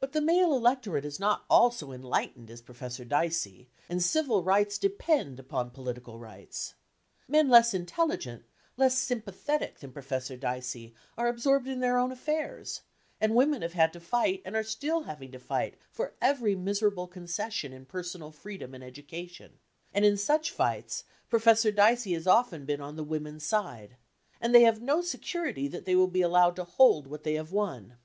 [0.00, 4.78] But the male electorate is not all so enlightened as Professor Dicey, and civil rights
[4.78, 6.74] depend upon political rights.
[7.28, 8.46] Men less intelligent,
[8.76, 12.80] less sympathetic than Professor Dicey are absorbed in their own affairs,
[13.20, 17.06] and women have had to fight and are still having to fight for every miserable
[17.06, 19.60] concession in personal freedom and education
[19.92, 23.96] (and in such fights Professor Dicey has often been on the women's side),
[24.40, 27.52] and they have no security that they will be allowed to hold what they have
[27.52, 27.98] won.